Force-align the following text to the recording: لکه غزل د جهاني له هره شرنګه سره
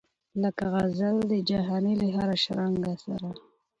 لکه 0.41 0.63
غزل 0.73 1.15
د 1.31 1.33
جهاني 1.49 1.93
له 2.01 2.07
هره 2.15 2.35
شرنګه 2.43 2.93
سره 3.05 3.29